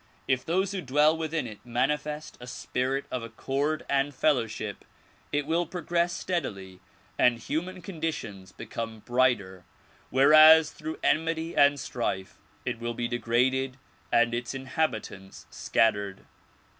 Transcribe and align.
If 0.27 0.43
those 0.43 0.71
who 0.71 0.81
dwell 0.81 1.15
within 1.15 1.45
it 1.45 1.63
manifest 1.63 2.35
a 2.39 2.47
spirit 2.47 3.05
of 3.11 3.21
accord 3.21 3.85
and 3.87 4.15
fellowship 4.15 4.83
it 5.31 5.45
will 5.45 5.67
progress 5.67 6.11
steadily 6.11 6.79
and 7.19 7.37
human 7.37 7.83
conditions 7.83 8.51
become 8.51 9.01
brighter 9.01 9.63
whereas 10.09 10.71
through 10.71 10.97
enmity 11.03 11.55
and 11.55 11.79
strife 11.79 12.39
it 12.65 12.79
will 12.79 12.95
be 12.95 13.07
degraded 13.07 13.77
and 14.11 14.33
its 14.33 14.55
inhabitants 14.55 15.45
scattered. 15.51 16.25